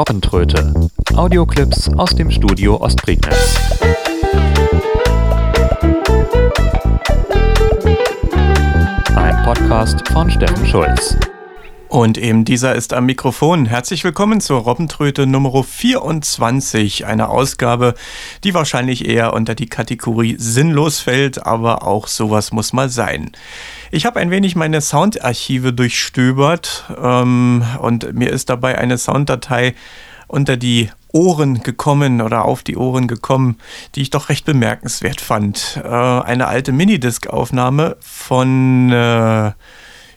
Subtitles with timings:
[0.00, 0.72] Robbentröte.
[1.14, 3.60] Audioclips aus dem Studio Ostprignitz.
[9.14, 11.18] Ein Podcast von Steffen Schulz.
[11.90, 13.66] Und eben dieser ist am Mikrofon.
[13.66, 17.92] Herzlich willkommen zur Robbentröte Nummer 24, eine Ausgabe,
[18.42, 23.32] die wahrscheinlich eher unter die Kategorie sinnlos fällt, aber auch sowas muss mal sein.
[23.92, 29.74] Ich habe ein wenig meine Soundarchive durchstöbert ähm, und mir ist dabei eine Sounddatei
[30.28, 33.58] unter die Ohren gekommen oder auf die Ohren gekommen,
[33.96, 35.80] die ich doch recht bemerkenswert fand.
[35.82, 39.50] Äh, eine alte Minidisc-Aufnahme von, äh,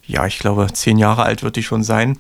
[0.06, 2.20] ja, ich glaube, zehn Jahre alt wird die schon sein,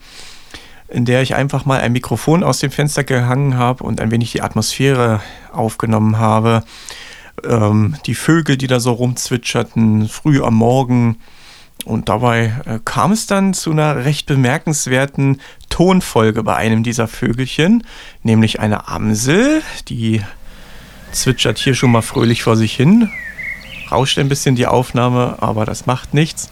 [0.87, 4.31] in der ich einfach mal ein Mikrofon aus dem Fenster gehangen habe und ein wenig
[4.31, 6.63] die Atmosphäre aufgenommen habe.
[7.47, 11.19] Ähm, die Vögel, die da so rumzwitscherten, früh am Morgen,
[11.85, 17.83] und dabei äh, kam es dann zu einer recht bemerkenswerten Tonfolge bei einem dieser Vögelchen,
[18.21, 20.21] nämlich eine Amsel, die
[21.11, 23.09] zwitschert hier schon mal fröhlich vor sich hin.
[23.91, 26.49] Rauscht ein bisschen die Aufnahme, aber das macht nichts.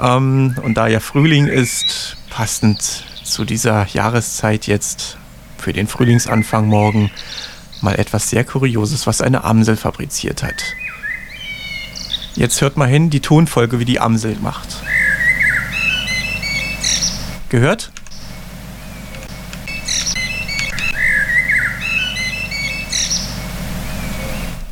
[0.00, 5.18] Ähm, und da ja Frühling ist, passend zu dieser Jahreszeit jetzt
[5.56, 7.10] für den Frühlingsanfang morgen,
[7.80, 10.62] mal etwas sehr Kurioses, was eine Amsel fabriziert hat.
[12.38, 14.68] Jetzt hört mal hin, die Tonfolge, wie die Amsel macht.
[17.48, 17.90] Gehört?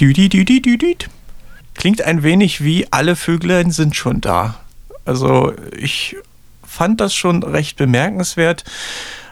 [0.01, 0.97] Düdi, düdi, düdi.
[1.75, 4.61] Klingt ein wenig wie alle Vöglein sind schon da.
[5.05, 6.17] Also ich
[6.65, 8.63] fand das schon recht bemerkenswert,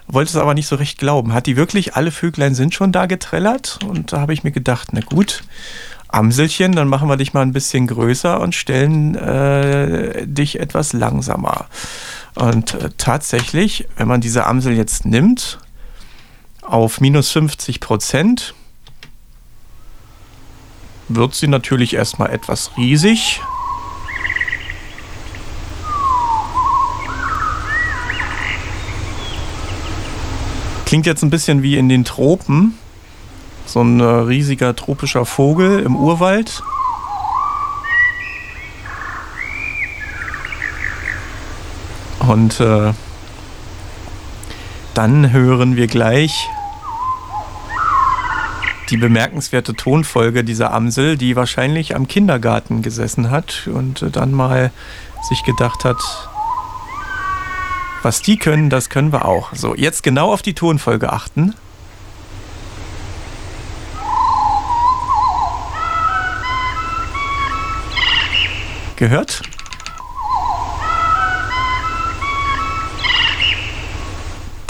[0.08, 1.34] wollte es aber nicht so recht glauben.
[1.34, 3.78] Hat die wirklich alle Vöglein sind schon da getrellert?
[3.86, 5.44] Und da habe ich mir gedacht, na gut,
[6.14, 11.66] Amselchen, dann machen wir dich mal ein bisschen größer und stellen äh, dich etwas langsamer.
[12.34, 15.58] Und äh, tatsächlich, wenn man diese Amsel jetzt nimmt,
[16.62, 18.54] auf minus 50 Prozent,
[21.08, 23.40] wird sie natürlich erstmal etwas riesig.
[30.86, 32.78] Klingt jetzt ein bisschen wie in den Tropen,
[33.74, 36.62] so ein äh, riesiger tropischer Vogel im Urwald.
[42.20, 42.92] Und äh,
[44.94, 46.48] dann hören wir gleich
[48.90, 54.70] die bemerkenswerte Tonfolge dieser Amsel, die wahrscheinlich am Kindergarten gesessen hat und äh, dann mal
[55.28, 55.98] sich gedacht hat,
[58.04, 59.52] was die können, das können wir auch.
[59.52, 61.54] So, jetzt genau auf die Tonfolge achten.
[68.96, 69.42] Gehört?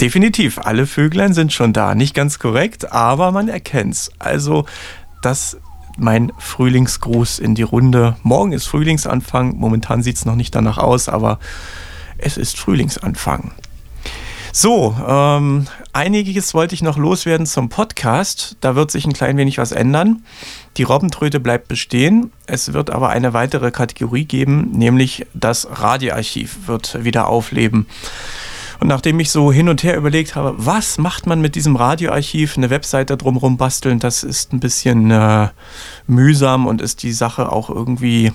[0.01, 1.95] Definitiv, alle Vöglein sind schon da.
[1.95, 4.11] Nicht ganz korrekt, aber man erkennt's.
[4.19, 4.65] Also,
[5.21, 5.57] das
[5.97, 8.17] mein Frühlingsgruß in die Runde.
[8.21, 9.55] Morgen ist Frühlingsanfang.
[9.57, 11.39] Momentan sieht es noch nicht danach aus, aber
[12.17, 13.53] es ist Frühlingsanfang.
[14.57, 18.55] So, ähm, einiges wollte ich noch loswerden zum Podcast.
[18.61, 20.23] Da wird sich ein klein wenig was ändern.
[20.77, 22.31] Die Robbentröte bleibt bestehen.
[22.47, 27.85] Es wird aber eine weitere Kategorie geben, nämlich das Radioarchiv wird wieder aufleben.
[28.79, 32.55] Und nachdem ich so hin und her überlegt habe, was macht man mit diesem Radioarchiv,
[32.55, 35.49] eine Webseite drumherum basteln, das ist ein bisschen äh,
[36.07, 38.31] mühsam und ist die Sache auch irgendwie,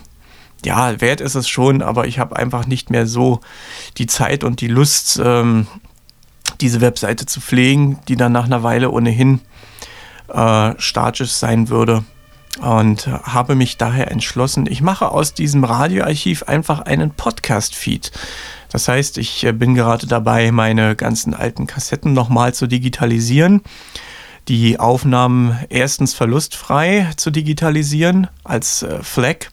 [0.67, 3.41] ja, wert ist es schon, aber ich habe einfach nicht mehr so
[3.97, 5.67] die Zeit und die Lust, ähm,
[6.61, 9.41] diese Webseite zu pflegen, die dann nach einer Weile ohnehin
[10.29, 12.05] äh, statisch sein würde.
[12.61, 18.11] Und habe mich daher entschlossen, ich mache aus diesem Radioarchiv einfach einen Podcast-Feed.
[18.71, 23.63] Das heißt, ich äh, bin gerade dabei, meine ganzen alten Kassetten nochmal zu digitalisieren
[24.49, 29.51] die Aufnahmen erstens verlustfrei zu digitalisieren als äh, FLAC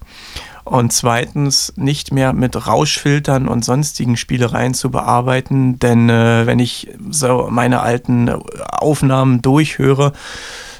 [0.68, 6.90] und zweitens nicht mehr mit Rauschfiltern und sonstigen Spielereien zu bearbeiten, denn äh, wenn ich
[7.10, 10.14] so meine alten Aufnahmen durchhöre,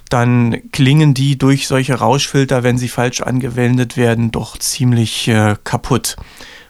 [0.10, 6.16] dann klingen die durch solche Rauschfilter, wenn sie falsch angewendet werden, doch ziemlich äh, kaputt.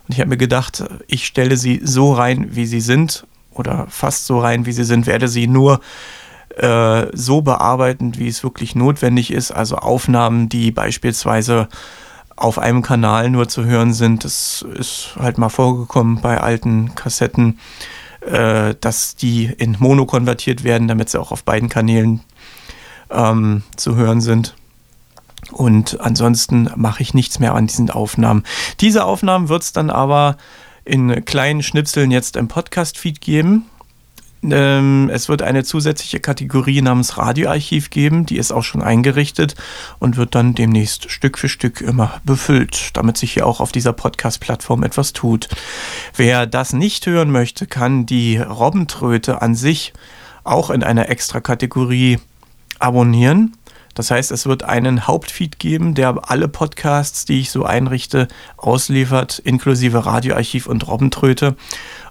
[0.07, 4.25] Und ich habe mir gedacht, ich stelle sie so rein, wie sie sind, oder fast
[4.25, 5.81] so rein, wie sie sind, werde sie nur
[6.55, 9.51] äh, so bearbeiten, wie es wirklich notwendig ist.
[9.51, 11.67] Also Aufnahmen, die beispielsweise
[12.37, 14.23] auf einem Kanal nur zu hören sind.
[14.23, 17.59] Das ist halt mal vorgekommen bei alten Kassetten,
[18.21, 22.21] äh, dass die in Mono konvertiert werden, damit sie auch auf beiden Kanälen
[23.09, 24.55] ähm, zu hören sind.
[25.51, 28.43] Und ansonsten mache ich nichts mehr an diesen Aufnahmen.
[28.79, 30.37] Diese Aufnahmen wird es dann aber
[30.85, 33.65] in kleinen Schnipseln jetzt im Podcast-Feed geben
[34.51, 39.55] Ähm, es wird eine zusätzliche Kategorie namens Radioarchiv geben, die ist auch schon eingerichtet
[39.99, 43.93] und wird dann demnächst Stück für Stück immer befüllt, damit sich hier auch auf dieser
[43.93, 45.47] Podcast-Plattform etwas tut.
[46.15, 49.93] Wer das nicht hören möchte, kann die Robbentröte an sich
[50.43, 52.19] auch in einer extra Kategorie
[52.79, 53.53] abonnieren.
[53.97, 59.39] Das heißt, es wird einen Hauptfeed geben, der alle Podcasts, die ich so einrichte, ausliefert,
[59.39, 61.55] inklusive Radioarchiv und Robbentröte.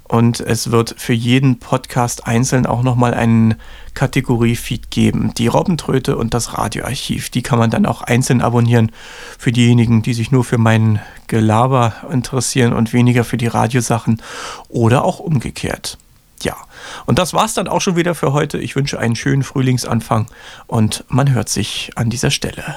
[0.08, 3.56] Und es wird für jeden Podcast einzeln auch nochmal einen
[3.94, 5.32] Kategorie-Feed geben.
[5.34, 7.30] Die Robbentröte und das Radioarchiv.
[7.30, 8.92] Die kann man dann auch einzeln abonnieren
[9.38, 14.22] für diejenigen, die sich nur für meinen Gelaber interessieren und weniger für die Radiosachen
[14.68, 15.98] oder auch umgekehrt.
[16.42, 16.56] Ja,
[17.06, 18.58] und das war's dann auch schon wieder für heute.
[18.58, 20.26] Ich wünsche einen schönen Frühlingsanfang
[20.66, 22.76] und man hört sich an dieser Stelle.